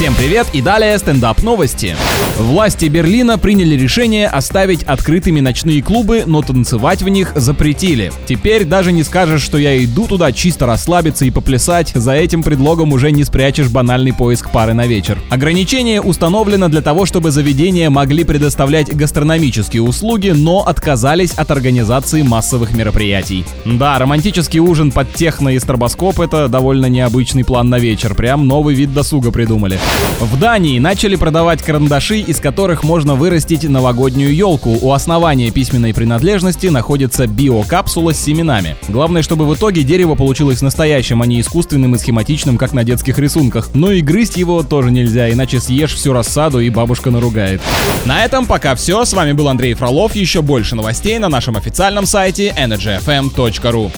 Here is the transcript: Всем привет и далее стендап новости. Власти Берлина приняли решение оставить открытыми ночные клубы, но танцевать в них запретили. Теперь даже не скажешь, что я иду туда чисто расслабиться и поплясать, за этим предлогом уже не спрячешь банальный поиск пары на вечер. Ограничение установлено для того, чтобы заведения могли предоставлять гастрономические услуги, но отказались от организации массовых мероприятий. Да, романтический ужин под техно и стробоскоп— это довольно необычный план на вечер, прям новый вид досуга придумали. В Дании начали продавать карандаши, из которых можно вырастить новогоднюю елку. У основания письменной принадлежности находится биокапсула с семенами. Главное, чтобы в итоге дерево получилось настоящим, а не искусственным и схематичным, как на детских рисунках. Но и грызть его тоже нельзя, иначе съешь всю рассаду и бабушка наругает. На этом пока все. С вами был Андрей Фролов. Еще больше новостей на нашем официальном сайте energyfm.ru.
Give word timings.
Всем 0.00 0.14
привет 0.14 0.46
и 0.54 0.62
далее 0.62 0.98
стендап 0.98 1.42
новости. 1.42 1.94
Власти 2.38 2.86
Берлина 2.86 3.36
приняли 3.36 3.74
решение 3.74 4.28
оставить 4.28 4.82
открытыми 4.82 5.40
ночные 5.40 5.82
клубы, 5.82 6.22
но 6.24 6.40
танцевать 6.40 7.02
в 7.02 7.08
них 7.10 7.32
запретили. 7.34 8.10
Теперь 8.26 8.64
даже 8.64 8.92
не 8.92 9.02
скажешь, 9.02 9.42
что 9.42 9.58
я 9.58 9.84
иду 9.84 10.06
туда 10.06 10.32
чисто 10.32 10.64
расслабиться 10.64 11.26
и 11.26 11.30
поплясать, 11.30 11.92
за 11.94 12.12
этим 12.12 12.42
предлогом 12.42 12.94
уже 12.94 13.12
не 13.12 13.24
спрячешь 13.24 13.68
банальный 13.68 14.14
поиск 14.14 14.50
пары 14.50 14.72
на 14.72 14.86
вечер. 14.86 15.18
Ограничение 15.28 16.00
установлено 16.00 16.68
для 16.68 16.80
того, 16.80 17.04
чтобы 17.04 17.30
заведения 17.30 17.90
могли 17.90 18.24
предоставлять 18.24 18.96
гастрономические 18.96 19.82
услуги, 19.82 20.30
но 20.30 20.60
отказались 20.66 21.32
от 21.32 21.50
организации 21.50 22.22
массовых 22.22 22.72
мероприятий. 22.72 23.44
Да, 23.66 23.98
романтический 23.98 24.60
ужин 24.60 24.92
под 24.92 25.12
техно 25.12 25.50
и 25.50 25.58
стробоскоп— 25.58 26.20
это 26.20 26.48
довольно 26.48 26.86
необычный 26.86 27.44
план 27.44 27.68
на 27.68 27.78
вечер, 27.78 28.14
прям 28.14 28.46
новый 28.46 28.74
вид 28.74 28.94
досуга 28.94 29.30
придумали. 29.30 29.78
В 30.20 30.38
Дании 30.38 30.78
начали 30.78 31.16
продавать 31.16 31.62
карандаши, 31.62 32.18
из 32.18 32.40
которых 32.40 32.84
можно 32.84 33.14
вырастить 33.14 33.66
новогоднюю 33.66 34.34
елку. 34.34 34.76
У 34.82 34.92
основания 34.92 35.50
письменной 35.50 35.94
принадлежности 35.94 36.66
находится 36.66 37.26
биокапсула 37.26 38.12
с 38.12 38.20
семенами. 38.20 38.76
Главное, 38.88 39.22
чтобы 39.22 39.46
в 39.46 39.54
итоге 39.54 39.82
дерево 39.82 40.16
получилось 40.16 40.60
настоящим, 40.60 41.22
а 41.22 41.26
не 41.26 41.40
искусственным 41.40 41.94
и 41.94 41.98
схематичным, 41.98 42.58
как 42.58 42.74
на 42.74 42.84
детских 42.84 43.18
рисунках. 43.18 43.70
Но 43.72 43.92
и 43.92 44.02
грызть 44.02 44.36
его 44.36 44.62
тоже 44.62 44.90
нельзя, 44.90 45.32
иначе 45.32 45.58
съешь 45.58 45.94
всю 45.94 46.12
рассаду 46.12 46.60
и 46.60 46.68
бабушка 46.68 47.10
наругает. 47.10 47.62
На 48.04 48.22
этом 48.22 48.44
пока 48.44 48.74
все. 48.74 49.06
С 49.06 49.14
вами 49.14 49.32
был 49.32 49.48
Андрей 49.48 49.72
Фролов. 49.72 50.14
Еще 50.14 50.42
больше 50.42 50.76
новостей 50.76 51.18
на 51.18 51.30
нашем 51.30 51.56
официальном 51.56 52.04
сайте 52.04 52.54
energyfm.ru. 52.58 53.90